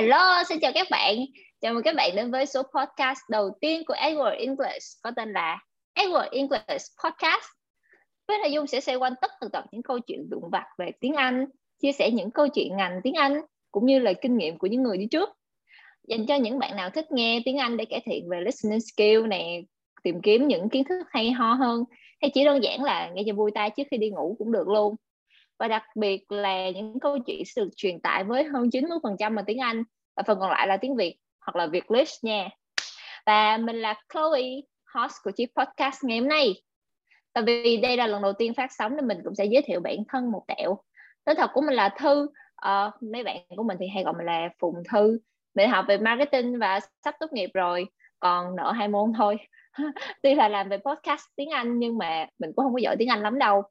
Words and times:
Hello, 0.00 0.42
xin 0.48 0.60
chào 0.60 0.72
các 0.74 0.86
bạn. 0.90 1.16
Chào 1.60 1.74
mừng 1.74 1.82
các 1.82 1.94
bạn 1.94 2.16
đến 2.16 2.30
với 2.30 2.46
số 2.46 2.62
podcast 2.62 3.18
đầu 3.30 3.50
tiên 3.60 3.82
của 3.86 3.94
Edward 3.94 4.38
English 4.38 5.02
có 5.02 5.10
tên 5.16 5.32
là 5.32 5.58
Edward 5.94 6.28
English 6.30 6.86
Podcast. 7.04 7.44
Với 8.28 8.38
nội 8.38 8.52
dung 8.52 8.66
sẽ 8.66 8.80
xoay 8.80 8.96
quanh 8.96 9.12
tất 9.20 9.30
tần 9.40 9.50
tật 9.50 9.64
những 9.72 9.82
câu 9.82 9.98
chuyện 9.98 10.30
đụng 10.30 10.50
vặt 10.52 10.64
về 10.78 10.90
tiếng 11.00 11.14
Anh, 11.14 11.44
chia 11.82 11.92
sẻ 11.92 12.10
những 12.10 12.30
câu 12.30 12.48
chuyện 12.48 12.76
ngành 12.76 13.00
tiếng 13.04 13.14
Anh 13.14 13.40
cũng 13.70 13.86
như 13.86 13.98
là 13.98 14.12
kinh 14.12 14.36
nghiệm 14.36 14.58
của 14.58 14.66
những 14.66 14.82
người 14.82 14.98
đi 14.98 15.06
trước. 15.06 15.28
Dành 16.08 16.26
cho 16.26 16.36
những 16.36 16.58
bạn 16.58 16.76
nào 16.76 16.90
thích 16.90 17.12
nghe 17.12 17.42
tiếng 17.44 17.58
Anh 17.58 17.76
để 17.76 17.84
cải 17.84 18.00
thiện 18.04 18.28
về 18.28 18.40
listening 18.40 18.80
skill 18.80 19.26
này, 19.26 19.66
tìm 20.02 20.20
kiếm 20.22 20.48
những 20.48 20.68
kiến 20.68 20.84
thức 20.84 21.06
hay 21.10 21.30
ho 21.30 21.52
hơn 21.52 21.84
hay 22.20 22.30
chỉ 22.34 22.44
đơn 22.44 22.62
giản 22.62 22.82
là 22.82 23.10
nghe 23.14 23.22
cho 23.26 23.34
vui 23.34 23.50
tai 23.54 23.70
trước 23.70 23.84
khi 23.90 23.96
đi 23.96 24.10
ngủ 24.10 24.36
cũng 24.38 24.52
được 24.52 24.68
luôn 24.68 24.96
và 25.60 25.68
đặc 25.68 25.82
biệt 25.94 26.32
là 26.32 26.70
những 26.70 27.00
câu 27.00 27.18
chuyện 27.18 27.42
sẽ 27.46 27.62
được 27.62 27.70
truyền 27.76 28.00
tải 28.00 28.24
với 28.24 28.44
hơn 28.44 28.68
90% 28.72 29.34
bằng 29.34 29.44
tiếng 29.44 29.58
Anh 29.58 29.82
và 30.16 30.22
phần 30.26 30.38
còn 30.40 30.50
lại 30.50 30.66
là 30.66 30.76
tiếng 30.76 30.96
Việt 30.96 31.16
hoặc 31.40 31.56
là 31.56 31.66
Việt 31.66 31.84
English 31.88 32.24
nha. 32.24 32.48
Và 33.26 33.56
mình 33.56 33.76
là 33.76 33.94
Chloe 34.12 34.42
host 34.94 35.14
của 35.24 35.30
chiếc 35.30 35.46
podcast 35.56 36.04
ngày 36.04 36.18
hôm 36.18 36.28
nay. 36.28 36.62
Tại 37.32 37.44
vì 37.46 37.76
đây 37.76 37.96
là 37.96 38.06
lần 38.06 38.22
đầu 38.22 38.32
tiên 38.32 38.54
phát 38.54 38.72
sóng 38.78 38.96
nên 38.96 39.08
mình 39.08 39.18
cũng 39.24 39.34
sẽ 39.34 39.44
giới 39.44 39.62
thiệu 39.62 39.80
bản 39.80 39.96
thân 40.08 40.30
một 40.30 40.42
tẹo. 40.46 40.78
Tên 41.24 41.36
thật 41.36 41.50
của 41.54 41.60
mình 41.60 41.74
là 41.74 41.88
Thư. 41.88 42.28
Uh, 42.66 43.02
mấy 43.12 43.24
bạn 43.24 43.36
của 43.56 43.62
mình 43.62 43.76
thì 43.80 43.86
hay 43.94 44.04
gọi 44.04 44.14
mình 44.16 44.26
là 44.26 44.48
Phùng 44.58 44.82
Thư. 44.92 45.18
Mình 45.54 45.70
học 45.70 45.84
về 45.88 45.98
marketing 45.98 46.58
và 46.58 46.80
sắp 47.04 47.14
tốt 47.20 47.32
nghiệp 47.32 47.50
rồi 47.54 47.86
còn 48.20 48.56
nợ 48.56 48.72
hai 48.72 48.88
môn 48.88 49.12
thôi. 49.18 49.36
Tuy 50.22 50.34
là 50.34 50.48
làm 50.48 50.68
về 50.68 50.76
podcast 50.76 51.24
tiếng 51.36 51.50
Anh 51.50 51.78
nhưng 51.78 51.98
mà 51.98 52.26
mình 52.38 52.52
cũng 52.56 52.64
không 52.64 52.72
có 52.72 52.78
giỏi 52.78 52.96
tiếng 52.98 53.08
Anh 53.08 53.22
lắm 53.22 53.38
đâu 53.38 53.62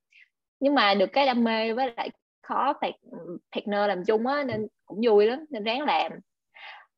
nhưng 0.59 0.76
mà 0.76 0.94
được 0.94 1.09
cái 1.13 1.26
đam 1.26 1.44
mê 1.44 1.73
với 1.73 1.94
lại 1.98 2.09
khó 2.41 2.73
partner 3.56 3.88
làm 3.88 4.06
chung 4.06 4.28
á 4.28 4.44
nên 4.44 4.67
cũng 4.86 5.02
vui 5.06 5.25
lắm 5.25 5.45
nên 5.50 5.64
ráng 5.64 5.81
làm 5.81 6.11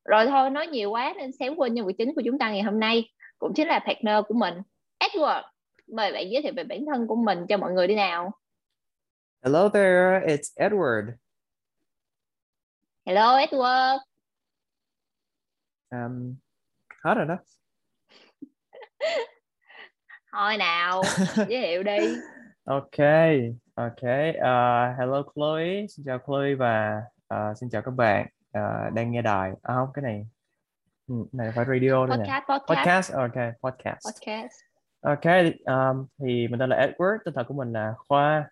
rồi 0.05 0.25
thôi 0.25 0.49
nói 0.49 0.67
nhiều 0.67 0.91
quá 0.91 1.13
nên 1.17 1.31
xém 1.31 1.55
quên 1.55 1.73
nhân 1.73 1.85
vật 1.85 1.91
chính 1.97 2.15
của 2.15 2.21
chúng 2.25 2.39
ta 2.39 2.51
ngày 2.51 2.61
hôm 2.61 2.79
nay 2.79 3.09
cũng 3.39 3.53
chính 3.53 3.67
là 3.67 3.79
partner 3.79 4.25
của 4.27 4.33
mình 4.33 4.53
Edward 5.03 5.43
mời 5.87 6.11
bạn 6.11 6.31
giới 6.31 6.41
thiệu 6.41 6.53
về 6.55 6.63
bản 6.63 6.85
thân 6.85 7.07
của 7.07 7.15
mình 7.15 7.45
cho 7.49 7.57
mọi 7.57 7.71
người 7.71 7.87
đi 7.87 7.95
nào 7.95 8.31
Hello 9.43 9.69
there, 9.69 10.21
it's 10.27 10.53
Edward. 10.55 11.17
Hello 13.05 13.37
Edward. 13.37 13.99
Um, 15.89 16.35
hết 17.03 17.13
rồi 17.13 17.25
đó. 17.25 17.37
Thôi 20.31 20.57
nào, 20.57 21.01
giới 21.35 21.61
thiệu 21.61 21.83
đi. 21.83 21.97
Ok, 22.65 22.97
ok. 23.75 24.03
Uh, 24.37 24.97
hello 24.97 25.23
Chloe, 25.35 25.87
xin 25.87 26.05
chào 26.05 26.19
Chloe 26.25 26.55
và 26.55 27.01
uh, 27.33 27.57
xin 27.57 27.69
chào 27.69 27.81
các 27.81 27.91
bạn 27.91 28.27
uh, 28.57 28.93
đang 28.93 29.11
nghe 29.11 29.21
đài. 29.21 29.51
À 29.61 29.75
không, 29.75 29.89
cái 29.93 30.03
này 30.03 30.27
ừ, 31.07 31.15
này 31.31 31.51
phải 31.55 31.65
radio 31.65 32.07
podcast, 32.07 32.43
podcast. 32.49 32.69
Podcast, 32.69 33.13
ok, 33.13 33.35
podcast. 33.61 33.99
Podcast. 34.07 34.53
Ok, 35.01 35.25
um, 35.65 36.07
thì 36.19 36.47
mình 36.47 36.59
tên 36.59 36.69
là 36.69 36.87
Edward, 36.87 37.17
tên 37.25 37.33
thật 37.33 37.43
của 37.47 37.53
mình 37.53 37.73
là 37.73 37.93
Khoa 38.07 38.49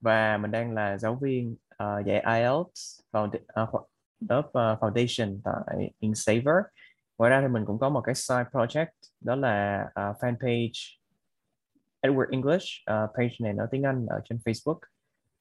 và 0.00 0.36
mình 0.36 0.50
đang 0.50 0.74
là 0.74 0.98
giáo 0.98 1.14
viên 1.14 1.56
uh, 1.82 2.06
dạy 2.06 2.20
IELTS 2.20 3.00
vào 3.12 3.24
uh, 3.62 3.88
lớp 4.28 4.46
uh, 4.48 4.80
foundation 4.80 5.40
tại 5.44 5.90
InSaver. 5.98 6.56
Ngoài 7.18 7.30
ra 7.30 7.40
thì 7.40 7.48
mình 7.48 7.64
cũng 7.64 7.78
có 7.78 7.88
một 7.88 8.00
cái 8.00 8.14
side 8.14 8.44
project 8.52 8.86
đó 9.20 9.34
là 9.34 9.84
uh, 9.86 10.16
fanpage 10.16 11.03
Edward 12.04 12.30
English 12.30 12.66
uh, 12.90 13.10
page 13.16 13.36
này 13.40 13.52
nói 13.52 13.66
tiếng 13.70 13.82
Anh 13.82 14.06
ở 14.06 14.20
trên 14.24 14.38
Facebook 14.44 14.78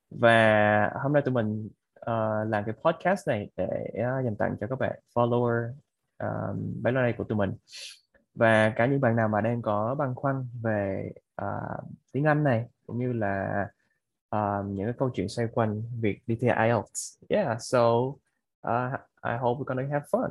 và 0.09 0.89
hôm 1.03 1.13
nay 1.13 1.21
tụi 1.25 1.33
mình 1.33 1.69
uh, 1.99 2.49
làm 2.49 2.63
cái 2.65 2.75
podcast 2.83 3.27
này 3.27 3.49
để 3.57 3.87
uh, 3.93 4.25
dành 4.25 4.35
tặng 4.39 4.55
cho 4.61 4.67
các 4.67 4.79
bạn 4.79 4.99
follower 5.15 5.73
um, 6.19 6.81
bấy 6.81 6.93
này 6.93 7.13
của 7.17 7.23
tụi 7.23 7.37
mình 7.37 7.53
và 8.35 8.73
cả 8.75 8.85
những 8.85 9.01
bạn 9.01 9.15
nào 9.15 9.27
mà 9.27 9.41
đang 9.41 9.61
có 9.61 9.95
băn 9.95 10.15
khoăn 10.15 10.47
về 10.63 11.11
uh, 11.41 11.83
tiếng 12.11 12.23
Anh 12.23 12.43
này 12.43 12.65
cũng 12.87 12.99
như 12.99 13.13
là 13.13 13.65
uh, 14.35 14.65
những 14.65 14.85
cái 14.85 14.93
câu 14.97 15.09
chuyện 15.13 15.29
xoay 15.29 15.47
quanh 15.53 15.81
việc 16.01 16.19
đi 16.27 16.35
thi 16.41 16.47
IELTS. 16.47 17.23
Yeah, 17.29 17.57
so 17.61 17.79
uh, 18.67 18.99
I 19.25 19.37
hope 19.39 19.59
we're 19.59 19.63
gonna 19.63 19.87
have 19.91 20.05
fun. 20.11 20.29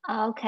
Ok, 0.00 0.44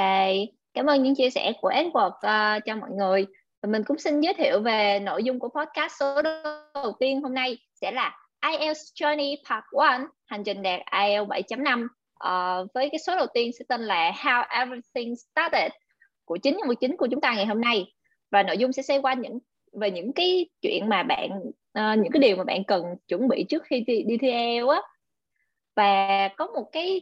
cảm 0.75 0.87
ơn 0.87 1.03
những 1.03 1.15
chia 1.15 1.31
sẻ 1.31 1.53
của 1.61 1.71
Edward 1.71 2.09
uh, 2.09 2.65
cho 2.65 2.77
mọi 2.77 2.91
người. 2.91 3.27
Và 3.63 3.69
mình 3.69 3.83
cũng 3.85 3.99
xin 3.99 4.21
giới 4.21 4.35
thiệu 4.35 4.61
về 4.61 5.01
nội 5.03 5.25
dung 5.25 5.39
của 5.39 5.49
podcast 5.49 5.93
số 6.01 6.23
đầu 6.75 6.93
tiên 7.01 7.23
hôm 7.23 7.35
nay 7.35 7.59
sẽ 7.75 7.93
là 7.93 8.19
IELTS 8.51 8.81
Journey 8.95 9.37
Part 9.51 9.65
1, 9.73 10.09
hành 10.27 10.45
trình 10.45 10.63
đạt 10.63 10.81
IELTS 11.07 11.29
7.5. 11.29 11.85
Uh, 11.85 12.69
với 12.75 12.89
cái 12.91 12.99
số 12.99 13.17
đầu 13.17 13.27
tiên 13.35 13.51
sẽ 13.59 13.65
tên 13.69 13.81
là 13.81 14.11
How 14.11 14.45
Everything 14.49 15.17
Started 15.17 15.73
của 16.25 16.37
chính 16.37 16.57
nhân 16.57 16.69
vật 16.69 16.75
chính 16.81 16.97
của 16.97 17.07
chúng 17.11 17.21
ta 17.21 17.35
ngày 17.35 17.47
hôm 17.47 17.61
nay. 17.61 17.93
Và 18.31 18.43
nội 18.43 18.59
dung 18.59 18.73
sẽ 18.73 18.83
xoay 18.83 19.01
quanh 19.01 19.21
những 19.21 19.39
về 19.73 19.91
những 19.91 20.13
cái 20.13 20.49
chuyện 20.63 20.89
mà 20.89 21.03
bạn 21.03 21.31
uh, 21.79 21.99
những 21.99 22.13
cái 22.13 22.21
điều 22.21 22.37
mà 22.37 22.45
bạn 22.45 22.65
cần 22.65 22.85
chuẩn 23.09 23.29
bị 23.29 23.45
trước 23.49 23.63
khi 23.65 23.81
đi, 23.81 24.03
đi 24.03 24.17
thi 24.19 24.31
IELTS 24.31 24.71
á. 24.71 24.83
Và 25.77 26.29
có 26.37 26.47
một 26.47 26.69
cái 26.73 27.01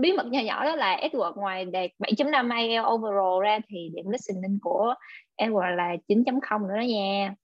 bí 0.00 0.12
mật 0.12 0.26
nhỏ 0.26 0.40
nhỏ 0.40 0.64
đó 0.64 0.76
là 0.76 1.00
Edward 1.02 1.34
ngoài 1.34 1.64
đạt 1.64 1.90
7.5 1.98 2.58
IELTS 2.58 2.88
overall 2.88 3.42
ra 3.42 3.58
thì 3.68 3.90
điểm 3.94 4.10
listening 4.10 4.58
của 4.62 4.94
Edward 5.38 5.74
là 5.76 5.96
9.0 6.08 6.66
nữa 6.66 6.76
đó 6.76 6.82
nha. 6.82 7.34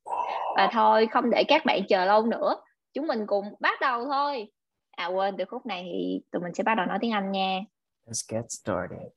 Và 0.56 0.68
thôi 0.72 1.08
không 1.10 1.30
để 1.30 1.44
các 1.48 1.64
bạn 1.64 1.80
chờ 1.88 2.04
lâu 2.04 2.26
nữa. 2.26 2.56
Chúng 2.94 3.06
mình 3.06 3.26
cùng 3.26 3.44
bắt 3.60 3.80
đầu 3.80 4.04
thôi. 4.04 4.48
À 4.96 5.06
quên 5.06 5.36
từ 5.38 5.44
khúc 5.44 5.66
này 5.66 5.82
thì 5.92 6.20
tụi 6.32 6.42
mình 6.42 6.54
sẽ 6.54 6.62
bắt 6.62 6.74
đầu 6.74 6.86
nói 6.86 6.98
tiếng 7.00 7.12
Anh 7.12 7.32
nha. 7.32 7.60
Let's 8.06 8.24
get 8.28 8.44
started. 8.48 9.10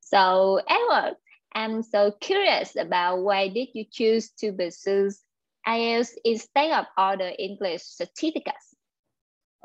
So 0.00 0.58
Edward 0.66 1.14
I'm 1.54 1.82
so 1.82 2.10
curious 2.20 2.76
about 2.76 3.24
why 3.24 3.48
did 3.48 3.68
you 3.74 3.84
choose 3.90 4.30
to 4.42 4.52
pursue 4.56 5.10
IELTS 5.66 6.16
instead 6.24 6.70
of 6.70 6.86
other 6.96 7.32
English 7.38 7.82
certificates? 7.98 8.69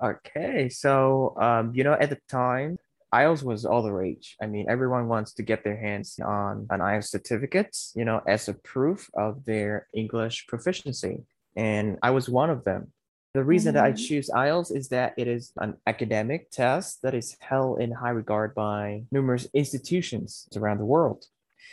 Okay, 0.01 0.69
so 0.69 1.35
um, 1.39 1.71
you 1.73 1.83
know, 1.83 1.93
at 1.93 2.09
the 2.09 2.19
time, 2.29 2.77
IELTS 3.13 3.43
was 3.43 3.65
all 3.65 3.81
the 3.81 3.93
rage. 3.93 4.35
I 4.41 4.45
mean, 4.45 4.65
everyone 4.69 5.07
wants 5.07 5.33
to 5.35 5.43
get 5.43 5.63
their 5.63 5.77
hands 5.77 6.19
on 6.19 6.67
an 6.69 6.81
IELTS 6.81 7.07
certificate, 7.07 7.75
you 7.95 8.03
know, 8.03 8.21
as 8.27 8.49
a 8.49 8.53
proof 8.53 9.09
of 9.15 9.45
their 9.45 9.87
English 9.93 10.47
proficiency. 10.47 11.23
And 11.55 11.97
I 12.03 12.11
was 12.11 12.27
one 12.27 12.49
of 12.49 12.65
them. 12.65 12.91
The 13.33 13.43
reason 13.43 13.69
mm-hmm. 13.69 13.75
that 13.77 13.85
I 13.85 13.91
mm-hmm. 13.91 14.05
choose 14.05 14.29
IELTS 14.29 14.75
is 14.75 14.89
that 14.89 15.13
it 15.17 15.27
is 15.27 15.53
an 15.57 15.75
academic 15.87 16.51
test 16.51 17.01
that 17.03 17.13
is 17.13 17.37
held 17.39 17.79
in 17.79 17.91
high 17.91 18.09
regard 18.09 18.53
by 18.53 19.03
numerous 19.11 19.47
institutions 19.53 20.49
around 20.55 20.79
the 20.79 20.85
world 20.85 21.25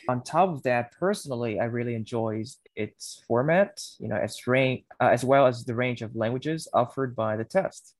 on 0.08 0.22
top 0.22 0.48
of 0.50 0.62
that, 0.64 0.92
personally, 0.92 1.60
I 1.60 1.64
really 1.64 1.94
enjoy 1.94 2.44
its 2.74 3.22
format, 3.26 3.80
you 3.98 4.08
know, 4.08 4.16
as 4.16 4.46
range 4.46 4.84
uh, 5.00 5.10
as 5.12 5.24
well 5.24 5.46
as 5.46 5.64
the 5.64 5.74
range 5.74 6.02
of 6.02 6.16
languages 6.16 6.68
offered 6.72 7.14
by 7.14 7.36
the 7.36 7.44
test. 7.44 7.94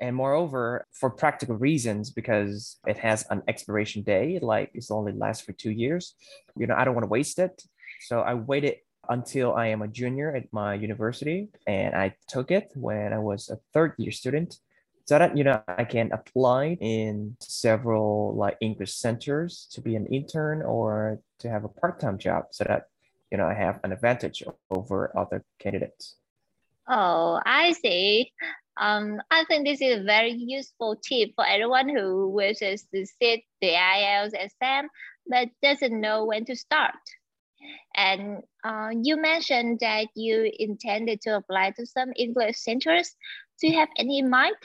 And 0.00 0.16
moreover, 0.16 0.86
for 0.92 1.10
practical 1.10 1.56
reasons, 1.56 2.10
because 2.10 2.78
it 2.86 2.96
has 2.98 3.26
an 3.30 3.42
expiration 3.48 4.02
day, 4.02 4.38
like 4.40 4.70
it's 4.72 4.90
only 4.90 5.12
lasts 5.12 5.44
for 5.44 5.52
two 5.52 5.70
years, 5.70 6.14
you 6.56 6.66
know, 6.66 6.74
I 6.74 6.84
don't 6.84 6.94
want 6.94 7.04
to 7.04 7.10
waste 7.10 7.38
it. 7.38 7.62
So 8.00 8.20
I 8.20 8.34
waited 8.34 8.76
until 9.10 9.54
I 9.54 9.66
am 9.66 9.82
a 9.82 9.88
junior 9.88 10.34
at 10.34 10.50
my 10.52 10.74
university, 10.74 11.48
and 11.66 11.94
I 11.94 12.14
took 12.28 12.50
it 12.50 12.70
when 12.74 13.12
I 13.12 13.18
was 13.18 13.50
a 13.50 13.58
third 13.74 13.94
year 13.98 14.12
student 14.12 14.58
so 15.04 15.18
that 15.18 15.36
you 15.36 15.42
know 15.42 15.60
I 15.66 15.84
can 15.84 16.12
apply 16.12 16.78
in 16.80 17.36
several 17.40 18.34
like 18.36 18.56
English 18.60 18.94
centers 18.94 19.66
to 19.72 19.80
be 19.80 19.96
an 19.96 20.06
intern 20.06 20.62
or 20.62 21.18
to 21.40 21.50
have 21.50 21.64
a 21.64 21.68
part-time 21.68 22.16
job 22.18 22.44
so 22.52 22.64
that 22.64 22.84
you 23.30 23.38
know 23.38 23.46
I 23.46 23.54
have 23.54 23.80
an 23.82 23.92
advantage 23.92 24.44
over 24.70 25.10
other 25.18 25.44
candidates. 25.58 26.16
Oh, 26.88 27.40
I 27.44 27.72
see. 27.72 28.32
Um, 28.80 29.20
I 29.30 29.44
think 29.44 29.66
this 29.66 29.82
is 29.82 30.00
a 30.00 30.04
very 30.04 30.32
useful 30.32 30.96
tip 30.96 31.32
for 31.36 31.46
everyone 31.46 31.90
who 31.90 32.30
wishes 32.30 32.86
to 32.94 33.04
sit 33.04 33.42
the 33.60 33.74
IELTS 33.76 34.32
exam 34.32 34.88
but 35.26 35.48
doesn't 35.62 36.00
know 36.00 36.24
when 36.24 36.46
to 36.46 36.56
start. 36.56 36.94
And 37.94 38.38
uh, 38.64 38.88
you 39.02 39.20
mentioned 39.20 39.80
that 39.80 40.08
you 40.14 40.50
intended 40.58 41.20
to 41.22 41.36
apply 41.36 41.72
to 41.72 41.84
some 41.84 42.12
English 42.16 42.56
centers. 42.56 43.14
Do 43.60 43.68
you 43.68 43.78
have 43.78 43.90
any 43.98 44.20
in 44.20 44.30
mind? 44.30 44.56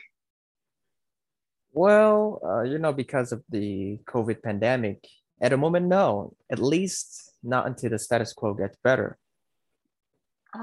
Well, 1.73 2.39
uh, 2.41 2.61
you 2.61 2.77
know, 2.77 2.93
because 2.93 3.33
of 3.33 3.43
the 3.49 3.99
COVID 4.05 4.41
pandemic, 4.41 5.05
at 5.41 5.51
the 5.51 5.57
moment, 5.57 5.87
no, 5.87 6.33
at 6.49 6.59
least 6.59 7.33
not 7.43 7.67
until 7.67 7.89
the 7.89 7.99
status 7.99 8.31
quo 8.31 8.53
gets 8.53 8.77
better. 8.81 9.17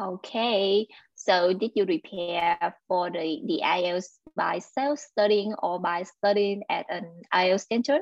Okay, 0.01 0.87
so 1.15 1.53
did 1.53 1.73
you 1.75 1.85
prepare 1.85 2.75
for 2.89 3.11
the, 3.11 3.43
the 3.47 3.61
IELTS 3.63 4.19
by 4.37 4.59
self-studying 4.59 5.55
or 5.63 5.81
by 5.81 6.05
studying 6.05 6.63
at 6.71 6.87
an 6.89 7.23
IELTS 7.33 7.67
center? 7.71 7.99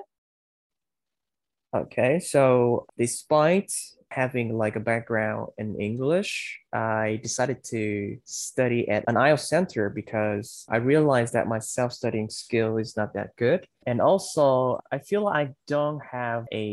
Okay, 1.75 2.21
so 2.21 2.87
despite 2.97 3.73
having 4.11 4.59
like 4.59 4.77
a 4.77 4.81
background 4.81 5.49
in 5.57 5.81
English, 5.81 6.59
I 6.73 7.21
decided 7.23 7.63
to 7.65 8.19
study 8.25 8.89
at 8.89 9.05
an 9.07 9.15
IELTS 9.15 9.47
center 9.47 9.89
because 9.89 10.65
I 10.69 10.77
realized 10.77 11.33
that 11.35 11.47
my 11.47 11.61
self-studying 11.61 12.29
skill 12.29 12.77
is 12.77 12.97
not 12.97 13.15
that 13.15 13.37
good. 13.37 13.67
And 13.87 14.01
also 14.01 14.81
I 14.93 14.99
feel 14.99 15.29
I 15.29 15.55
don't 15.67 16.01
have 16.01 16.45
a, 16.53 16.67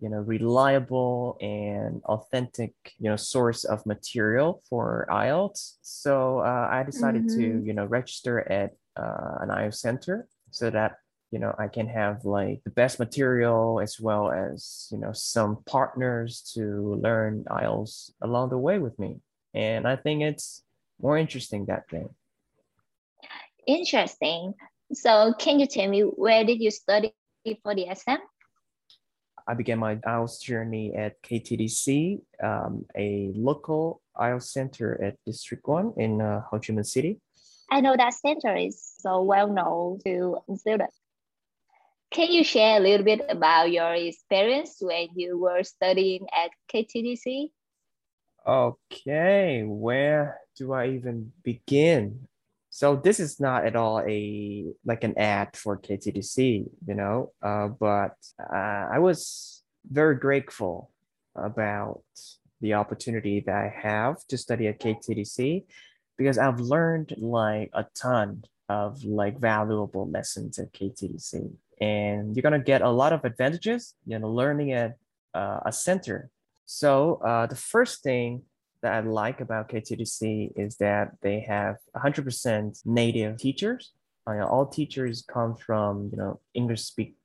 you 0.00 0.08
know, 0.08 0.18
reliable 0.18 1.36
and 1.40 2.02
authentic, 2.04 2.72
you 2.98 3.10
know, 3.10 3.16
source 3.16 3.64
of 3.64 3.84
material 3.84 4.62
for 4.68 5.06
IELTS. 5.10 5.76
So 5.82 6.40
uh, 6.40 6.68
I 6.70 6.82
decided 6.82 7.26
mm-hmm. 7.26 7.60
to, 7.60 7.66
you 7.66 7.72
know, 7.74 7.84
register 7.84 8.40
at 8.50 8.70
uh, 8.96 9.36
an 9.40 9.50
IELTS 9.50 9.76
center 9.76 10.26
so 10.50 10.70
that 10.70 10.96
you 11.30 11.38
know 11.38 11.54
i 11.58 11.68
can 11.68 11.86
have 11.86 12.24
like 12.24 12.60
the 12.64 12.70
best 12.70 12.98
material 12.98 13.80
as 13.80 14.00
well 14.00 14.30
as 14.30 14.88
you 14.90 14.98
know 14.98 15.12
some 15.12 15.62
partners 15.66 16.42
to 16.54 16.98
learn 17.02 17.44
ielts 17.50 18.10
along 18.22 18.50
the 18.50 18.58
way 18.58 18.78
with 18.78 18.98
me. 18.98 19.20
And 19.54 19.86
i 19.86 19.96
think 19.96 20.22
it's 20.22 20.62
more 21.00 21.16
interesting 21.16 21.66
that 21.66 21.84
way. 21.90 22.06
Interesting. 23.66 24.54
So 24.92 25.34
can 25.38 25.58
you 25.60 25.66
tell 25.66 25.88
me 25.88 26.02
where 26.02 26.44
did 26.44 26.60
you 26.60 26.70
study 26.70 27.14
for 27.62 27.74
the 27.74 27.88
exam 27.88 28.18
i 29.48 29.54
began 29.54 29.78
my 29.78 29.96
ielts 29.96 30.42
journey 30.42 30.94
at 30.94 31.20
ktdc 31.22 32.20
um, 32.42 32.84
a 32.96 33.32
local 33.34 34.02
ielts 34.20 34.52
center 34.52 35.02
at 35.02 35.16
district 35.26 35.66
1 35.66 35.94
in 35.96 36.20
uh, 36.20 36.42
ho 36.50 36.58
chi 36.58 36.72
minh 36.72 36.86
city. 36.86 37.18
I 37.70 37.80
know 37.80 37.96
that 37.96 38.14
center 38.14 38.54
is 38.54 38.76
so 39.00 39.22
well 39.22 39.48
known 39.48 39.98
to 40.04 40.38
students. 40.56 40.98
Can 42.10 42.32
you 42.32 42.42
share 42.42 42.76
a 42.76 42.80
little 42.80 43.04
bit 43.04 43.20
about 43.28 43.70
your 43.70 43.94
experience 43.94 44.78
when 44.80 45.08
you 45.14 45.38
were 45.38 45.62
studying 45.62 46.26
at 46.34 46.50
KTDC? 46.72 47.50
Okay, 48.44 49.62
where 49.64 50.40
do 50.56 50.72
I 50.72 50.88
even 50.88 51.32
begin? 51.44 52.26
So 52.70 52.96
this 52.96 53.20
is 53.20 53.38
not 53.38 53.64
at 53.64 53.76
all 53.76 54.00
a 54.00 54.66
like 54.84 55.04
an 55.04 55.16
ad 55.18 55.56
for 55.56 55.78
KTDC, 55.78 56.68
you 56.86 56.94
know, 56.94 57.32
uh, 57.42 57.68
but 57.68 58.16
uh, 58.40 58.88
I 58.90 58.98
was 58.98 59.62
very 59.88 60.16
grateful 60.16 60.90
about 61.36 62.02
the 62.60 62.74
opportunity 62.74 63.40
that 63.46 63.54
I 63.54 63.72
have 63.82 64.24
to 64.28 64.36
study 64.36 64.66
at 64.66 64.80
KTDC 64.80 65.64
because 66.18 66.38
I've 66.38 66.60
learned 66.60 67.14
like 67.18 67.70
a 67.72 67.86
ton 67.94 68.44
of 68.68 69.04
like 69.04 69.38
valuable 69.38 70.10
lessons 70.10 70.58
at 70.58 70.72
KTDC 70.72 71.52
and 71.80 72.36
you're 72.36 72.42
gonna 72.42 72.58
get 72.58 72.82
a 72.82 72.90
lot 72.90 73.12
of 73.12 73.24
advantages, 73.24 73.94
you 74.06 74.18
know, 74.18 74.28
learning 74.28 74.72
at 74.72 74.96
uh, 75.34 75.60
a 75.64 75.72
center. 75.72 76.30
So 76.66 77.20
uh, 77.24 77.46
the 77.46 77.56
first 77.56 78.02
thing 78.02 78.42
that 78.82 78.92
I 78.92 79.00
like 79.00 79.40
about 79.40 79.68
KTDC 79.68 80.52
is 80.56 80.76
that 80.76 81.12
they 81.22 81.40
have 81.40 81.76
100% 81.96 82.80
native 82.84 83.38
teachers. 83.38 83.92
Uh, 84.26 84.32
you 84.32 84.38
know, 84.40 84.46
all 84.46 84.66
teachers 84.66 85.24
come 85.26 85.56
from 85.56 86.10
you 86.12 86.18
know 86.18 86.40
English 86.54 86.82
speak 86.82 87.16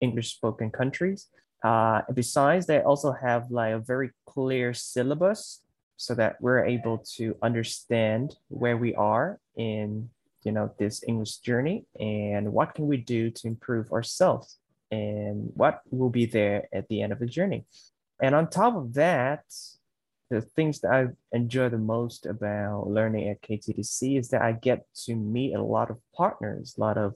English 0.00 0.34
spoken 0.34 0.70
countries. 0.70 1.28
Uh, 1.64 2.02
besides, 2.12 2.66
they 2.66 2.80
also 2.80 3.12
have 3.12 3.50
like 3.50 3.72
a 3.72 3.78
very 3.78 4.10
clear 4.26 4.74
syllabus 4.74 5.60
so 5.96 6.14
that 6.14 6.36
we're 6.40 6.64
able 6.64 6.98
to 7.16 7.36
understand 7.42 8.36
where 8.48 8.76
we 8.76 8.94
are 8.94 9.38
in 9.56 10.10
you 10.44 10.52
know 10.52 10.70
this 10.78 11.02
english 11.08 11.38
journey 11.38 11.84
and 11.98 12.52
what 12.52 12.74
can 12.74 12.86
we 12.86 12.96
do 12.96 13.30
to 13.30 13.46
improve 13.46 13.90
ourselves 13.92 14.58
and 14.94 15.50
what 15.54 15.80
will 15.90 16.10
be 16.10 16.26
there 16.26 16.68
at 16.72 16.88
the 16.88 17.02
end 17.02 17.12
of 17.12 17.18
the 17.18 17.26
journey. 17.26 17.64
And 18.20 18.34
on 18.34 18.48
top 18.48 18.76
of 18.76 18.94
that 18.94 19.44
the 20.30 20.40
things 20.40 20.80
that 20.80 20.90
i 20.90 21.06
enjoy 21.36 21.68
the 21.68 21.78
most 21.78 22.24
about 22.24 22.88
learning 22.88 23.28
at 23.28 23.42
ktdc 23.42 24.18
is 24.18 24.30
that 24.30 24.40
i 24.40 24.52
get 24.52 24.86
to 24.94 25.14
meet 25.14 25.54
a 25.54 25.62
lot 25.62 25.90
of 25.90 25.98
partners 26.16 26.74
a 26.76 26.80
lot 26.80 26.96
of 26.96 27.14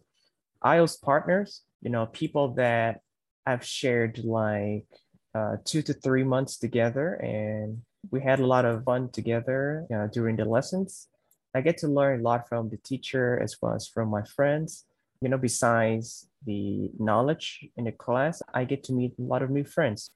ielts 0.62 1.00
partners 1.00 1.62
you 1.81 1.90
know 1.90 2.04
people 2.06 2.52
that 2.54 3.00
i've 3.46 3.64
shared 3.64 4.19
like 4.19 4.86
uh, 5.34 5.56
two 5.64 5.81
to 5.81 5.94
three 5.94 6.22
months 6.22 6.58
together 6.58 7.14
and 7.14 7.81
we 8.10 8.20
had 8.20 8.40
a 8.40 8.46
lot 8.46 8.66
of 8.66 8.84
fun 8.84 9.08
together 9.08 9.86
know, 9.88 10.08
during 10.12 10.36
the 10.36 10.44
lessons 10.44 11.08
I 11.54 11.60
get 11.60 11.78
to 11.78 11.88
learn 11.88 12.20
a 12.20 12.22
lot 12.22 12.48
from 12.48 12.68
the 12.68 12.76
teacher 12.78 13.40
as 13.42 13.56
well 13.60 13.74
as 13.74 13.88
from 13.88 14.08
my 14.08 14.22
friends. 14.22 14.84
You 15.20 15.28
know, 15.28 15.38
besides 15.38 16.28
the 16.44 16.90
knowledge 16.98 17.66
in 17.76 17.84
the 17.84 17.92
class, 17.92 18.42
I 18.54 18.64
get 18.64 18.84
to 18.84 18.92
meet 18.92 19.14
a 19.18 19.22
lot 19.22 19.42
of 19.42 19.50
new 19.50 19.64
friends. 19.64 20.10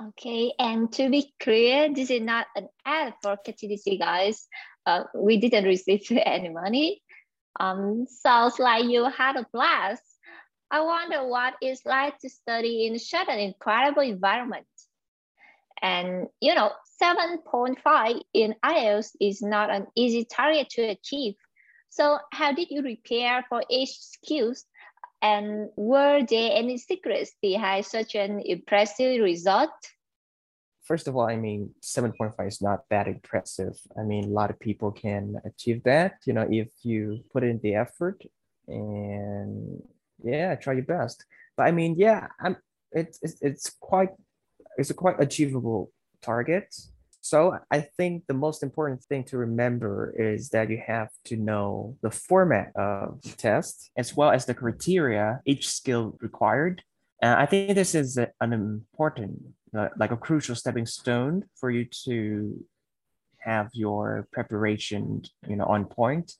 Okay, 0.00 0.52
and 0.58 0.90
to 0.94 1.10
be 1.10 1.34
clear, 1.38 1.92
this 1.92 2.10
is 2.10 2.22
not 2.22 2.46
an 2.56 2.68
ad 2.86 3.14
for 3.22 3.36
KTDC, 3.36 3.98
guys. 3.98 4.48
Uh, 4.86 5.04
we 5.14 5.36
didn't 5.36 5.64
receive 5.64 6.02
any 6.10 6.48
money. 6.48 7.02
Um, 7.60 8.06
sounds 8.08 8.58
like 8.58 8.84
you 8.84 9.04
had 9.04 9.36
a 9.36 9.46
blast. 9.52 10.02
I 10.70 10.80
wonder 10.80 11.26
what 11.28 11.54
it's 11.60 11.84
like 11.84 12.18
to 12.20 12.30
study 12.30 12.86
in 12.86 12.98
such 12.98 13.28
an 13.28 13.38
incredible 13.38 14.02
environment. 14.02 14.66
And 15.82 16.28
you 16.40 16.54
know, 16.54 16.70
7.5 17.02 18.20
in 18.34 18.54
IELTS 18.64 19.10
is 19.20 19.42
not 19.42 19.70
an 19.70 19.86
easy 19.96 20.24
target 20.24 20.68
to 20.70 20.82
achieve. 20.82 21.34
So 21.90 22.18
how 22.32 22.52
did 22.52 22.68
you 22.70 22.82
prepare 22.82 23.44
for 23.48 23.62
each 23.68 23.98
skills? 23.98 24.64
And 25.20 25.68
were 25.76 26.24
there 26.28 26.50
any 26.54 26.78
secrets 26.78 27.32
behind 27.42 27.84
such 27.86 28.14
an 28.14 28.40
impressive 28.44 29.20
result? 29.20 29.70
First 30.84 31.06
of 31.06 31.16
all, 31.16 31.28
I 31.28 31.36
mean, 31.36 31.70
7.5 31.80 32.48
is 32.48 32.60
not 32.60 32.88
that 32.90 33.06
impressive. 33.06 33.78
I 33.98 34.02
mean, 34.02 34.24
a 34.24 34.32
lot 34.32 34.50
of 34.50 34.58
people 34.58 34.90
can 34.90 35.36
achieve 35.44 35.82
that, 35.84 36.14
you 36.26 36.32
know, 36.32 36.48
if 36.50 36.68
you 36.82 37.22
put 37.32 37.44
in 37.44 37.60
the 37.62 37.76
effort 37.76 38.22
and 38.66 39.82
yeah, 40.22 40.54
try 40.56 40.74
your 40.74 40.84
best. 40.84 41.24
But 41.56 41.64
I 41.64 41.72
mean, 41.72 41.94
yeah, 41.96 42.28
I'm 42.40 42.56
it's 42.90 43.18
it's, 43.22 43.40
it's 43.42 43.70
quite 43.80 44.10
it's 44.76 44.90
a 44.90 44.94
quite 44.94 45.20
achievable 45.20 45.90
target. 46.22 46.74
So 47.20 47.56
I 47.70 47.80
think 47.80 48.24
the 48.26 48.34
most 48.34 48.64
important 48.64 49.04
thing 49.04 49.22
to 49.24 49.38
remember 49.38 50.12
is 50.18 50.50
that 50.50 50.70
you 50.70 50.82
have 50.84 51.08
to 51.26 51.36
know 51.36 51.96
the 52.02 52.10
format 52.10 52.72
of 52.74 53.22
the 53.22 53.30
test 53.30 53.92
as 53.96 54.16
well 54.16 54.30
as 54.30 54.44
the 54.44 54.54
criteria 54.54 55.40
each 55.46 55.68
skill 55.68 56.16
required. 56.20 56.82
And 57.20 57.38
I 57.38 57.46
think 57.46 57.76
this 57.76 57.94
is 57.94 58.18
an 58.18 58.52
important, 58.52 59.40
uh, 59.76 59.90
like 59.96 60.10
a 60.10 60.16
crucial 60.16 60.56
stepping 60.56 60.86
stone 60.86 61.44
for 61.54 61.70
you 61.70 61.84
to 62.06 62.64
have 63.38 63.70
your 63.72 64.26
preparation, 64.32 65.22
you 65.46 65.54
know, 65.54 65.66
on 65.66 65.84
point. 65.84 66.32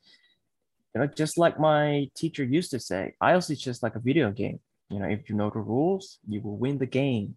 You 0.95 1.01
know, 1.01 1.07
just 1.07 1.39
like 1.39 1.61
my 1.61 2.09
teacher 2.17 2.43
used 2.43 2.73
to 2.73 2.81
say, 2.81 3.15
IELTS 3.23 3.51
is 3.53 3.61
just 3.61 3.85
like 3.85 3.95
a 3.95 4.01
video 4.01 4.33
game. 4.33 4.59
You 4.91 4.99
know, 4.99 5.07
if 5.07 5.31
you 5.31 5.37
know 5.37 5.51
the 5.51 5.61
rules, 5.61 6.19
you 6.29 6.41
will 6.43 6.57
win 6.57 6.79
the 6.79 6.87
game. 6.87 7.37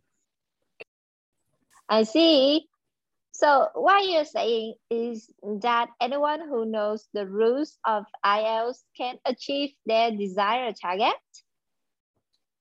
I 1.89 2.03
see. 2.03 2.67
So 3.31 3.67
what 3.73 4.07
you're 4.07 4.25
saying 4.25 4.75
is 4.89 5.29
that 5.61 5.89
anyone 5.99 6.39
who 6.39 6.65
knows 6.65 7.07
the 7.13 7.27
rules 7.27 7.77
of 7.85 8.05
IELTS 8.25 8.79
can 8.95 9.17
achieve 9.25 9.71
their 9.85 10.11
desired 10.11 10.75
target? 10.81 11.19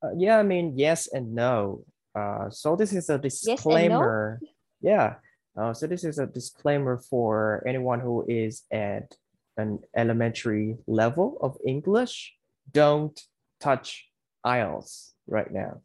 Uh, 0.03 0.11
yeah, 0.17 0.39
I 0.39 0.43
mean, 0.43 0.77
yes 0.77 1.07
and 1.13 1.33
no. 1.33 1.85
Uh, 2.15 2.51
so 2.51 2.75
this 2.77 2.93
is 2.93 3.09
a 3.09 3.19
disclaimer. 3.19 4.41
Yes 4.43 4.51
no? 4.83 4.91
Yeah. 4.91 5.15
Uh, 5.57 5.73
so 5.73 5.87
this 5.87 6.03
is 6.03 6.19
a 6.19 6.27
disclaimer 6.27 6.99
for 6.99 7.63
anyone 7.67 8.01
who 8.01 8.27
is 8.29 8.65
at 8.73 9.15
an 9.57 9.79
elementary 9.97 10.77
level 10.89 11.39
of 11.41 11.57
English. 11.65 12.35
Don't 12.73 13.19
touch 13.61 14.09
IELTS 14.45 15.13
right 15.29 15.51
now 15.53 15.81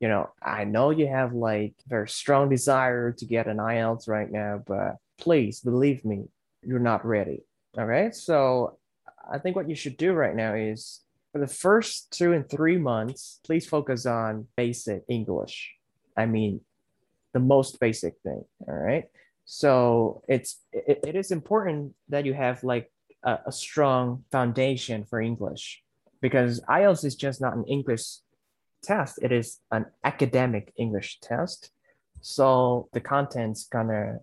you 0.00 0.08
know, 0.08 0.30
I 0.42 0.64
know 0.64 0.90
you 0.90 1.08
have 1.08 1.34
like 1.34 1.74
very 1.86 2.08
strong 2.08 2.48
desire 2.48 3.12
to 3.12 3.24
get 3.24 3.48
an 3.48 3.56
IELTS 3.56 4.08
right 4.08 4.30
now, 4.30 4.62
but 4.66 4.96
please 5.18 5.60
believe 5.60 6.04
me, 6.04 6.24
you're 6.62 6.78
not 6.78 7.04
ready. 7.04 7.42
All 7.76 7.86
right. 7.86 8.14
So 8.14 8.78
I 9.30 9.38
think 9.38 9.56
what 9.56 9.68
you 9.68 9.74
should 9.74 9.96
do 9.96 10.12
right 10.12 10.34
now 10.34 10.54
is 10.54 11.00
for 11.32 11.40
the 11.40 11.46
first 11.46 12.10
two 12.10 12.32
and 12.32 12.48
three 12.48 12.78
months, 12.78 13.40
please 13.44 13.66
focus 13.66 14.06
on 14.06 14.46
basic 14.56 15.02
English. 15.08 15.74
I 16.16 16.26
mean, 16.26 16.60
the 17.32 17.40
most 17.40 17.78
basic 17.80 18.14
thing. 18.22 18.44
All 18.66 18.74
right. 18.74 19.04
So 19.44 20.22
it's 20.28 20.60
it, 20.72 21.00
it 21.06 21.16
is 21.16 21.30
important 21.30 21.94
that 22.08 22.24
you 22.24 22.34
have 22.34 22.62
like 22.64 22.90
a, 23.22 23.38
a 23.46 23.52
strong 23.52 24.24
foundation 24.30 25.04
for 25.04 25.20
English 25.20 25.82
because 26.20 26.60
IELTS 26.68 27.04
is 27.04 27.14
just 27.14 27.40
not 27.40 27.56
an 27.56 27.64
English 27.64 28.02
test, 28.82 29.18
it 29.22 29.32
is 29.32 29.60
an 29.70 29.86
academic 30.04 30.72
English 30.76 31.20
test. 31.20 31.70
So 32.20 32.88
the 32.92 33.00
content's 33.00 33.64
gonna 33.64 34.18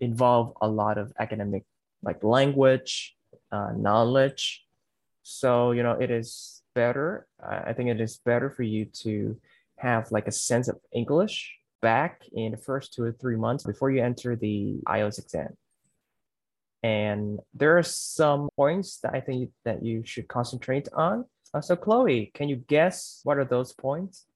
involve 0.00 0.54
a 0.60 0.68
lot 0.68 0.98
of 0.98 1.12
academic 1.18 1.64
like 2.02 2.24
language, 2.24 3.16
uh, 3.50 3.72
knowledge. 3.76 4.64
So, 5.22 5.70
you 5.70 5.82
know, 5.82 5.92
it 5.92 6.10
is 6.10 6.62
better. 6.74 7.26
I 7.40 7.72
think 7.72 7.90
it 7.90 8.00
is 8.00 8.18
better 8.24 8.50
for 8.50 8.62
you 8.62 8.86
to 9.04 9.38
have 9.76 10.10
like 10.10 10.26
a 10.26 10.32
sense 10.32 10.68
of 10.68 10.78
English 10.92 11.54
back 11.80 12.22
in 12.32 12.52
the 12.52 12.56
first 12.56 12.92
two 12.94 13.02
or 13.02 13.12
three 13.12 13.36
months 13.36 13.64
before 13.64 13.90
you 13.90 14.02
enter 14.02 14.36
the 14.36 14.80
IELTS 14.86 15.18
exam. 15.18 15.56
And 16.82 17.38
there 17.54 17.78
are 17.78 17.82
some 17.82 18.48
points 18.56 18.98
that 18.98 19.14
I 19.14 19.20
think 19.20 19.50
that 19.64 19.84
you 19.84 20.02
should 20.04 20.26
concentrate 20.26 20.88
on. 20.92 21.26
Uh, 21.54 21.60
so 21.60 21.76
Chloe, 21.76 22.30
can 22.34 22.48
you 22.48 22.56
guess 22.56 23.20
what 23.24 23.38
are 23.38 23.44
those 23.44 23.72
points? 23.72 24.26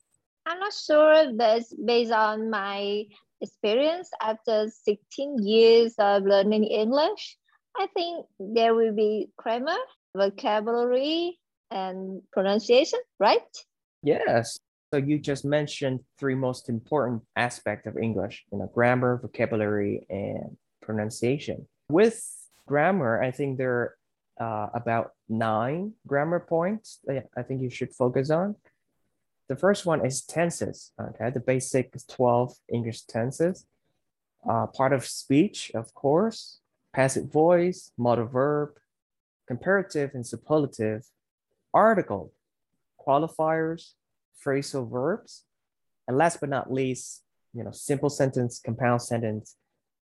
I'm 0.45 0.61
not 0.61 0.73
sure, 0.73 1.33
but 1.35 1.63
based 1.85 2.13
on 2.13 2.51
my 2.51 3.05
experience 3.41 4.11
after 4.21 4.69
16 4.85 5.39
years 5.45 5.95
of 5.99 6.25
learning 6.25 6.65
English, 6.65 7.37
I 7.77 7.89
think 7.95 8.27
there 8.39 8.75
will 8.75 8.95
be 8.95 9.29
grammar, 9.37 9.77
vocabulary, 10.17 11.39
and 11.71 12.23
pronunciation, 12.33 13.01
right? 13.19 13.41
Yes. 14.03 14.59
So 14.93 14.99
you 14.99 15.19
just 15.19 15.45
mentioned 15.45 16.01
three 16.19 16.35
most 16.35 16.69
important 16.69 17.23
aspects 17.35 17.87
of 17.87 17.97
English, 17.97 18.45
you 18.53 18.59
know, 18.59 18.71
grammar, 18.73 19.19
vocabulary, 19.21 20.07
and 20.09 20.57
pronunciation. 20.81 21.67
With 21.91 22.23
grammar, 22.67 23.21
I 23.21 23.31
think 23.33 23.59
there 23.59 23.73
are 23.73 23.97
uh, 24.39 24.69
about 24.75 25.13
nine 25.29 25.93
grammar 26.07 26.41
points 26.41 27.01
that 27.05 27.29
I 27.37 27.43
think 27.43 27.63
you 27.63 27.71
should 27.71 27.95
focus 27.95 28.31
on. 28.31 28.57
The 29.49 29.57
first 29.57 29.87
one 29.87 30.05
is 30.05 30.23
tenses, 30.23 30.93
okay? 31.01 31.31
The 31.31 31.41
basic 31.41 31.95
12 32.09 32.55
English 32.73 33.03
tenses. 33.03 33.67
Uh, 34.49 34.67
part 34.67 34.93
of 34.93 35.05
speech, 35.05 35.73
of 35.75 35.93
course, 35.95 36.61
passive 36.93 37.33
voice, 37.33 37.91
modal 37.99 38.27
verb, 38.27 38.71
comparative 39.47 40.11
and 40.15 40.27
superlative, 40.27 41.03
article, 41.75 42.33
qualifiers, 43.07 43.93
phrasal 44.45 44.91
verbs, 44.91 45.45
and 46.07 46.17
last 46.17 46.41
but 46.41 46.49
not 46.49 46.73
least, 46.73 47.23
you 47.53 47.65
know, 47.65 47.73
simple 47.73 48.11
sentence, 48.11 48.61
compound 48.65 49.03
sentence, 49.03 49.57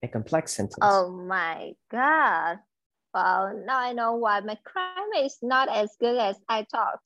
and 0.03 0.13
complex 0.13 0.53
sentence. 0.53 0.79
Oh 0.83 1.11
my 1.11 1.73
God. 1.91 2.59
Well, 3.13 3.63
now 3.67 3.79
I 3.79 3.93
know 3.93 4.15
why 4.15 4.41
my 4.41 4.57
grammar 4.65 5.25
is 5.25 5.39
not 5.43 5.69
as 5.69 5.97
good 5.99 6.17
as 6.17 6.37
I 6.49 6.67
thought 6.71 7.01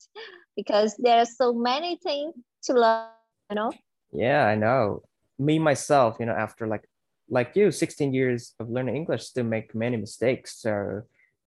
because 0.55 0.95
there 0.97 1.19
are 1.19 1.25
so 1.25 1.53
many 1.53 1.97
things 2.03 2.33
to 2.65 2.73
learn, 2.73 3.09
you 3.49 3.55
know? 3.55 3.71
Yeah, 4.11 4.45
I 4.45 4.55
know. 4.55 5.01
Me, 5.39 5.59
myself, 5.59 6.17
you 6.19 6.27
know, 6.27 6.33
after 6.33 6.67
like 6.67 6.87
like 7.27 7.55
you, 7.55 7.71
16 7.71 8.13
years 8.13 8.53
of 8.59 8.69
learning 8.69 8.95
English, 8.95 9.23
still 9.23 9.45
make 9.45 9.73
many 9.73 9.97
mistakes. 9.97 10.61
So 10.61 11.01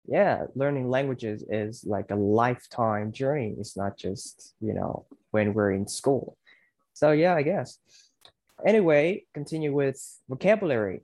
yeah, 0.08 0.44
learning 0.56 0.90
languages 0.90 1.44
is 1.50 1.84
like 1.86 2.12
a 2.12 2.16
lifetime 2.16 3.12
journey. 3.12 3.56
It's 3.58 3.76
not 3.76 3.98
just, 3.98 4.54
you 4.60 4.74
know, 4.74 5.06
when 5.32 5.54
we're 5.54 5.72
in 5.72 5.88
school. 5.88 6.38
So 6.94 7.12
yeah, 7.12 7.36
I 7.36 7.42
guess. 7.42 7.80
Anyway, 8.66 9.26
continue 9.34 9.74
with 9.74 10.00
vocabulary. 10.30 11.02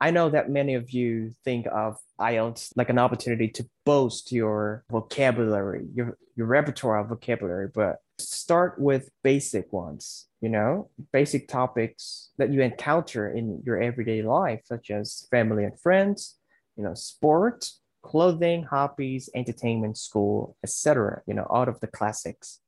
I 0.00 0.10
know 0.12 0.30
that 0.30 0.48
many 0.48 0.74
of 0.74 0.90
you 0.90 1.32
think 1.44 1.66
of 1.66 1.96
IELTS 2.20 2.72
like 2.76 2.88
an 2.88 2.98
opportunity 2.98 3.48
to 3.48 3.68
boast 3.84 4.30
your 4.30 4.84
vocabulary, 4.90 5.86
your, 5.92 6.16
your 6.36 6.46
repertoire 6.46 6.98
of 6.98 7.08
vocabulary, 7.08 7.68
but 7.74 7.96
start 8.20 8.78
with 8.78 9.10
basic 9.24 9.72
ones, 9.72 10.26
you 10.40 10.48
know, 10.48 10.90
basic 11.12 11.48
topics 11.48 12.30
that 12.38 12.52
you 12.52 12.62
encounter 12.62 13.32
in 13.32 13.60
your 13.64 13.80
everyday 13.80 14.22
life, 14.22 14.60
such 14.64 14.90
as 14.90 15.26
family 15.30 15.64
and 15.64 15.78
friends, 15.80 16.36
you 16.76 16.84
know, 16.84 16.94
sport, 16.94 17.68
clothing, 18.02 18.62
hobbies, 18.62 19.28
entertainment, 19.34 19.98
school, 19.98 20.56
etc. 20.62 21.22
You 21.26 21.34
know, 21.34 21.46
out 21.52 21.68
of 21.68 21.80
the 21.80 21.88
classics. 21.88 22.60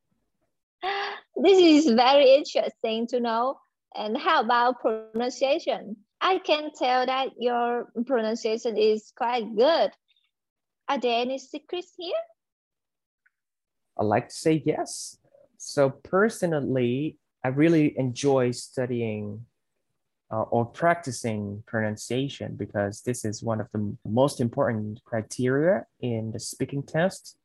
This 1.33 1.85
is 1.85 1.93
very 1.93 2.35
interesting 2.35 3.07
to 3.07 3.19
know. 3.19 3.57
And 3.95 4.17
how 4.17 4.41
about 4.43 4.81
pronunciation? 4.81 5.95
I 6.21 6.37
can 6.37 6.71
tell 6.71 7.05
that 7.05 7.29
your 7.39 7.91
pronunciation 8.05 8.77
is 8.77 9.11
quite 9.15 9.55
good. 9.55 9.91
Are 10.87 10.99
there 10.99 11.21
any 11.21 11.39
secrets 11.39 11.93
here? 11.97 12.13
I 13.97 14.03
like 14.03 14.29
to 14.29 14.35
say 14.35 14.61
yes. 14.65 15.17
So 15.57 15.89
personally, 15.89 17.17
I 17.43 17.49
really 17.49 17.97
enjoy 17.97 18.51
studying 18.51 19.45
uh, 20.31 20.43
or 20.43 20.65
practicing 20.65 21.63
pronunciation 21.67 22.55
because 22.55 23.01
this 23.01 23.25
is 23.25 23.43
one 23.43 23.59
of 23.59 23.67
the 23.73 23.97
most 24.05 24.39
important 24.39 25.01
criteria 25.03 25.85
in 25.99 26.31
the 26.31 26.39
speaking 26.39 26.83
test 26.83 27.37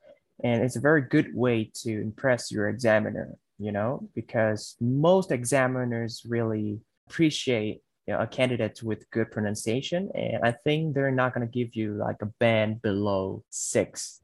and 0.45 0.62
it's 0.62 0.76
a 0.76 0.80
very 0.80 1.02
good 1.02 1.35
way 1.35 1.71
to 1.75 1.90
impress 2.00 2.52
your 2.52 2.68
examiner 2.68 3.35
you 3.59 3.73
know 3.73 4.09
because 4.14 4.76
most 4.80 5.33
examiners 5.33 6.23
really 6.28 6.78
appreciate 7.09 7.80
you 8.06 8.14
know, 8.14 8.20
a 8.20 8.26
candidate 8.26 8.82
with 8.82 9.10
good 9.10 9.30
pronunciation 9.30 10.10
and 10.14 10.44
i 10.44 10.52
think 10.52 10.94
they're 10.94 11.10
not 11.10 11.34
going 11.34 11.46
to 11.46 11.52
give 11.52 11.75
you 11.75 11.94
like 11.94 12.22
a 12.22 12.32
band 12.38 12.80
below 12.82 13.42
six 13.50 14.20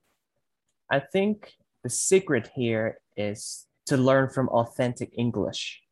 i 0.91 0.99
think 1.01 1.53
the 1.83 1.91
secret 1.91 2.51
here 2.55 2.99
is 3.17 3.67
to 3.87 3.97
learn 3.97 4.29
from 4.29 4.49
authentic 4.49 5.11
english 5.17 5.83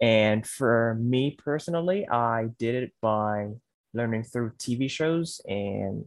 and 0.00 0.46
for 0.46 0.96
me 1.00 1.36
personally, 1.42 2.06
I 2.08 2.48
did 2.58 2.74
it 2.74 2.92
by 3.00 3.48
learning 3.94 4.24
through 4.24 4.52
TV 4.58 4.90
shows 4.90 5.40
and 5.46 6.04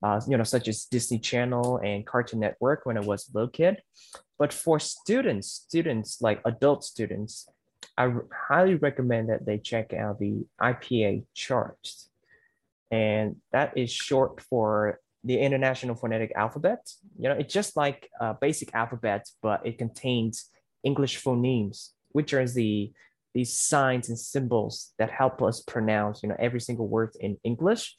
uh, 0.00 0.20
you 0.28 0.36
know, 0.36 0.44
such 0.44 0.68
as 0.68 0.84
Disney 0.84 1.18
Channel 1.18 1.80
and 1.82 2.06
Cartoon 2.06 2.38
Network 2.38 2.86
when 2.86 2.96
I 2.96 3.00
was 3.00 3.28
a 3.28 3.36
little 3.36 3.50
kid. 3.50 3.82
But 4.38 4.52
for 4.52 4.78
students, 4.78 5.48
students 5.48 6.22
like 6.22 6.40
adult 6.44 6.84
students, 6.84 7.48
I 7.96 8.12
highly 8.48 8.76
recommend 8.76 9.30
that 9.30 9.44
they 9.44 9.58
check 9.58 9.92
out 9.92 10.18
the 10.18 10.46
IPA 10.60 11.24
charts. 11.34 12.08
And 12.90 13.36
that 13.52 13.76
is 13.76 13.90
short 13.90 14.40
for 14.40 15.00
the 15.24 15.38
International 15.38 15.94
Phonetic 15.94 16.32
Alphabet. 16.34 16.88
You 17.18 17.28
know, 17.28 17.34
it's 17.34 17.52
just 17.52 17.76
like 17.76 18.08
a 18.20 18.34
basic 18.34 18.74
alphabet, 18.74 19.28
but 19.42 19.66
it 19.66 19.78
contains 19.78 20.48
English 20.84 21.22
phonemes 21.22 21.90
which 22.12 22.32
are 22.34 22.46
the 22.46 22.92
these 23.34 23.54
signs 23.54 24.08
and 24.08 24.18
symbols 24.18 24.92
that 24.98 25.10
help 25.10 25.42
us 25.42 25.60
pronounce 25.60 26.22
you 26.22 26.28
know 26.28 26.36
every 26.38 26.60
single 26.60 26.88
word 26.88 27.14
in 27.20 27.36
english 27.44 27.94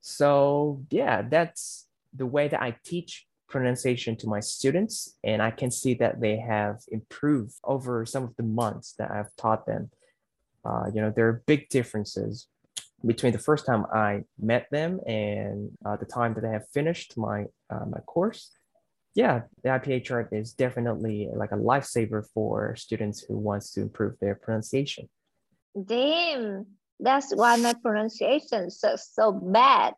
so 0.00 0.82
yeah 0.90 1.22
that's 1.22 1.86
the 2.14 2.26
way 2.26 2.48
that 2.48 2.62
i 2.62 2.76
teach 2.84 3.26
pronunciation 3.52 4.16
to 4.16 4.26
my 4.26 4.40
students 4.40 5.16
and 5.22 5.40
i 5.42 5.50
can 5.50 5.70
see 5.70 5.94
that 5.94 6.20
they 6.20 6.36
have 6.36 6.76
improved 6.88 7.54
over 7.64 8.04
some 8.04 8.24
of 8.24 8.34
the 8.36 8.42
months 8.42 8.94
that 8.98 9.10
i've 9.10 9.34
taught 9.36 9.66
them. 9.66 9.90
Uh, 10.64 10.86
you 10.94 11.00
know 11.00 11.12
there 11.14 11.28
are 11.28 11.42
big 11.46 11.68
differences 11.68 12.48
between 13.04 13.32
the 13.32 13.44
first 13.48 13.66
time 13.66 13.84
i 13.92 14.22
met 14.38 14.66
them 14.70 15.00
and 15.06 15.70
uh, 15.84 15.96
the 15.96 16.06
time 16.06 16.32
that 16.34 16.44
i 16.44 16.52
have 16.52 16.66
finished 16.72 17.16
my 17.16 17.44
uh, 17.72 17.86
my 17.86 18.00
course. 18.00 18.50
Yeah, 19.14 19.42
the 19.62 19.68
IPA 19.70 20.04
chart 20.04 20.28
is 20.32 20.52
definitely 20.54 21.28
like 21.34 21.52
a 21.52 21.56
lifesaver 21.56 22.24
for 22.32 22.74
students 22.76 23.20
who 23.20 23.36
wants 23.36 23.72
to 23.72 23.82
improve 23.82 24.18
their 24.20 24.34
pronunciation. 24.34 25.08
Damn, 25.74 26.66
that's 27.00 27.34
why 27.34 27.56
my 27.56 27.74
pronunciation 27.74 28.64
is 28.66 28.80
so, 28.80 28.96
so 28.96 29.32
bad. 29.32 29.94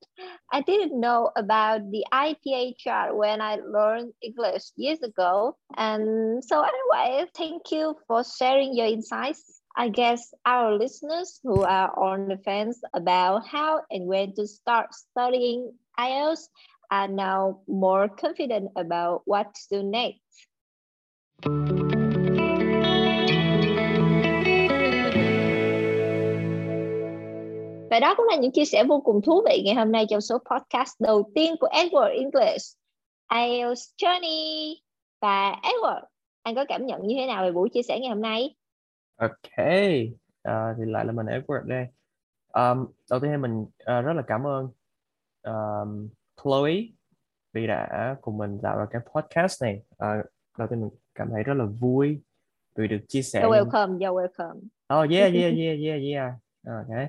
I 0.52 0.62
didn't 0.62 0.98
know 0.98 1.30
about 1.36 1.90
the 1.90 2.04
IPA 2.12 2.78
chart 2.78 3.16
when 3.16 3.40
I 3.40 3.56
learned 3.56 4.12
English 4.22 4.62
years 4.76 5.02
ago. 5.02 5.56
And 5.76 6.42
so 6.42 6.62
anyway, 6.64 7.26
thank 7.36 7.70
you 7.70 7.96
for 8.06 8.24
sharing 8.24 8.74
your 8.74 8.86
insights. 8.86 9.60
I 9.76 9.88
guess 9.88 10.32
our 10.46 10.76
listeners 10.76 11.40
who 11.42 11.62
are 11.62 11.90
on 11.98 12.28
the 12.28 12.38
fence 12.38 12.80
about 12.94 13.46
how 13.46 13.82
and 13.90 14.06
when 14.06 14.34
to 14.36 14.46
start 14.46 14.94
studying 14.94 15.72
IELTS 15.98 16.48
are 16.90 17.08
now 17.08 17.60
more 17.66 18.08
confident 18.08 18.70
about 18.76 19.22
what 19.24 19.54
to 19.54 19.60
do 19.70 19.82
next. 19.82 20.20
Và 27.94 28.00
đó 28.00 28.14
cũng 28.16 28.26
là 28.30 28.36
những 28.36 28.52
chia 28.52 28.64
sẻ 28.64 28.84
vô 28.88 29.00
cùng 29.00 29.22
thú 29.22 29.42
vị 29.48 29.62
ngày 29.64 29.74
hôm 29.74 29.92
nay 29.92 30.06
trong 30.10 30.20
số 30.20 30.38
podcast 30.38 31.00
đầu 31.00 31.30
tiên 31.34 31.54
của 31.60 31.68
Edward 31.72 32.10
English 32.10 32.78
IELTS 33.34 33.82
Journey. 34.02 34.74
Và 35.20 35.52
Edward, 35.62 36.04
anh 36.42 36.54
có 36.54 36.64
cảm 36.68 36.86
nhận 36.86 37.06
như 37.06 37.14
thế 37.18 37.26
nào 37.26 37.44
về 37.44 37.52
buổi 37.52 37.68
chia 37.68 37.82
sẻ 37.82 37.98
ngày 38.00 38.08
hôm 38.08 38.20
nay? 38.20 38.54
Ok, 39.16 39.58
uh, 40.48 40.76
thì 40.78 40.84
lại 40.86 41.04
là 41.04 41.12
mình 41.12 41.26
Edward 41.26 41.62
đây. 41.66 41.86
Um, 42.52 42.86
đầu 43.10 43.20
tiên 43.20 43.40
mình 43.40 43.60
uh, 43.60 44.04
rất 44.04 44.12
là 44.12 44.22
cảm 44.26 44.46
ơn 44.46 44.68
um, 45.42 46.08
Chloe 46.42 46.74
vì 47.52 47.66
đã 47.66 48.16
cùng 48.20 48.38
mình 48.38 48.58
tạo 48.62 48.78
ra 48.78 48.86
cái 48.90 49.02
podcast 49.14 49.62
này. 49.62 49.82
À, 49.98 50.22
đầu 50.58 50.68
tiên 50.70 50.80
mình 50.80 50.90
cảm 51.14 51.28
thấy 51.30 51.42
rất 51.42 51.54
là 51.54 51.64
vui 51.80 52.20
vì 52.76 52.88
được 52.88 53.00
chia 53.08 53.22
sẻ. 53.22 53.42
You're 53.42 53.64
welcome, 53.64 53.98
you're 53.98 54.26
welcome. 54.26 54.60
Oh 54.94 55.10
yeah, 55.10 55.34
yeah, 55.34 55.54
yeah, 55.58 55.78
yeah, 55.84 56.00
yeah. 56.02 56.32
Okay. 56.66 57.08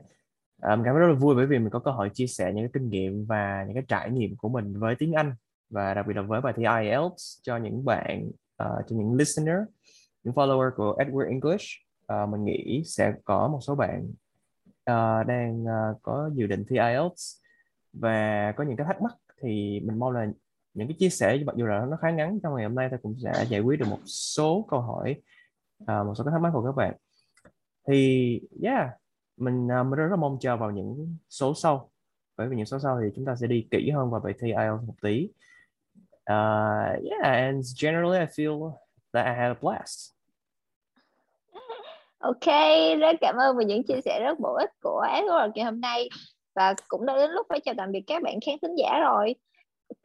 À, 0.61 0.75
mình 0.75 0.85
cảm 0.85 0.93
thấy 0.93 0.99
rất 0.99 1.07
là 1.07 1.13
vui 1.13 1.35
bởi 1.35 1.45
vì 1.45 1.59
mình 1.59 1.69
có 1.69 1.79
cơ 1.79 1.91
hội 1.91 2.09
chia 2.13 2.27
sẻ 2.27 2.53
những 2.53 2.63
cái 2.63 2.71
kinh 2.73 2.89
nghiệm 2.89 3.25
và 3.25 3.63
những 3.67 3.73
cái 3.73 3.83
trải 3.87 4.11
nghiệm 4.11 4.35
của 4.35 4.49
mình 4.49 4.79
với 4.79 4.95
tiếng 4.99 5.13
Anh 5.13 5.33
và 5.69 5.93
đặc 5.93 6.07
biệt 6.07 6.13
là 6.13 6.21
với 6.21 6.41
bài 6.41 6.53
thi 6.57 6.63
IELTS 6.81 7.39
cho 7.41 7.57
những 7.57 7.85
bạn 7.85 8.27
uh, 8.63 8.85
cho 8.87 8.95
những 8.95 9.13
listener 9.13 9.57
những 10.23 10.33
follower 10.33 10.71
của 10.75 10.97
Edward 10.99 11.29
English. 11.29 11.65
Uh, 12.13 12.29
mình 12.29 12.43
nghĩ 12.43 12.83
sẽ 12.85 13.13
có 13.23 13.47
một 13.47 13.59
số 13.61 13.75
bạn 13.75 14.07
uh, 14.91 15.27
đang 15.27 15.63
uh, 15.63 16.01
có 16.01 16.29
dự 16.33 16.47
định 16.47 16.65
thi 16.69 16.77
IELTS 16.77 17.35
và 17.93 18.51
có 18.57 18.63
những 18.63 18.77
cái 18.77 18.85
thắc 18.87 19.01
mắc 19.01 19.13
thì 19.41 19.81
mình 19.85 19.99
mong 19.99 20.11
là 20.11 20.27
những 20.73 20.87
cái 20.87 20.95
chia 20.99 21.09
sẻ 21.09 21.37
mặc 21.45 21.55
dù 21.55 21.65
là 21.65 21.85
nó 21.89 21.97
khá 21.97 22.11
ngắn 22.11 22.39
trong 22.43 22.55
ngày 22.55 22.63
hôm 22.63 22.75
nay 22.75 22.89
ta 22.91 22.97
cũng 22.97 23.15
sẽ 23.23 23.45
giải 23.49 23.59
quyết 23.61 23.79
được 23.79 23.87
một 23.89 23.99
số 24.05 24.65
câu 24.69 24.81
hỏi 24.81 25.15
uh, 25.83 25.87
một 25.87 26.13
số 26.17 26.23
cái 26.23 26.31
thắc 26.31 26.41
mắc 26.41 26.49
của 26.53 26.63
các 26.65 26.75
bạn. 26.75 26.95
Thì 27.87 28.41
yeah 28.63 28.89
mình 29.37 29.67
uh, 29.81 29.85
mình 29.87 29.99
rất 29.99 30.07
là 30.09 30.15
mong 30.15 30.37
chờ 30.39 30.57
vào 30.57 30.71
những 30.71 31.17
số 31.29 31.53
sau 31.55 31.91
bởi 32.37 32.47
vì 32.47 32.55
những 32.55 32.65
số 32.65 32.79
sau 32.79 32.99
thì 33.01 33.09
chúng 33.15 33.25
ta 33.25 33.35
sẽ 33.41 33.47
đi 33.47 33.67
kỹ 33.71 33.89
hơn 33.89 34.11
vào 34.11 34.21
bài 34.23 34.33
thi 34.39 34.47
IELTS 34.47 34.83
một 34.87 34.95
tí 35.01 35.29
uh, 36.31 37.11
yeah 37.11 37.21
and 37.21 37.83
generally 37.83 38.19
I 38.19 38.25
feel 38.25 38.71
that 39.13 39.25
I 39.25 39.31
had 39.31 39.51
a 39.51 39.59
blast 39.61 40.11
Ok, 42.17 42.45
rất 42.99 43.15
cảm 43.21 43.35
ơn 43.35 43.57
về 43.57 43.65
những 43.65 43.83
chia 43.83 44.01
sẻ 44.05 44.19
rất 44.23 44.39
bổ 44.39 44.53
ích 44.53 44.69
của 44.81 45.05
Edward 45.09 45.51
ngày 45.55 45.65
hôm 45.65 45.81
nay 45.81 46.09
và 46.55 46.73
cũng 46.87 47.05
đã 47.05 47.15
đến 47.15 47.31
lúc 47.31 47.45
phải 47.49 47.59
chào 47.59 47.75
tạm 47.77 47.91
biệt 47.91 48.03
các 48.07 48.23
bạn 48.23 48.39
khán 48.45 48.55
thính 48.61 48.75
giả 48.77 48.99
rồi. 48.99 49.35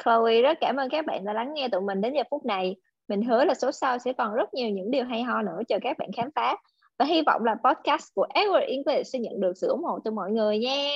Chloe 0.05 0.43
rất 0.43 0.59
cảm 0.61 0.77
ơn 0.77 0.91
các 0.91 1.07
bạn 1.07 1.25
đã 1.25 1.33
lắng 1.33 1.55
nghe 1.55 1.69
tụi 1.69 1.81
mình 1.81 2.01
đến 2.01 2.15
giờ 2.15 2.23
phút 2.31 2.45
này. 2.45 2.77
Mình 3.09 3.23
hứa 3.23 3.45
là 3.45 3.55
số 3.55 3.73
sau 3.73 3.99
sẽ 3.99 4.13
còn 4.13 4.35
rất 4.35 4.55
nhiều 4.55 4.69
những 4.69 4.91
điều 4.91 5.05
hay 5.05 5.23
ho 5.23 5.43
nữa 5.43 5.61
chờ 5.69 5.79
các 5.83 5.99
bạn 5.99 6.09
khám 6.17 6.31
phá. 6.35 6.57
Và 7.01 7.07
hy 7.07 7.23
vọng 7.27 7.45
là 7.45 7.57
podcast 7.65 8.15
của 8.15 8.27
Edward 8.35 8.67
English 8.67 9.07
sẽ 9.13 9.19
nhận 9.19 9.41
được 9.41 9.53
sự 9.57 9.69
ủng 9.69 9.85
hộ 9.85 9.99
từ 10.05 10.11
mọi 10.11 10.31
người 10.31 10.59
nha. 10.59 10.89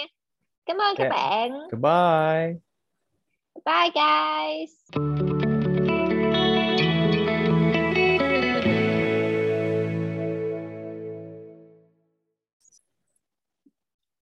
Cảm 0.67 0.77
ơn 0.77 0.97
okay. 0.97 0.97
các 0.97 1.09
bạn. 1.09 1.51
Goodbye. 1.71 2.55
Bye 3.65 3.91
guys. 3.95 5.44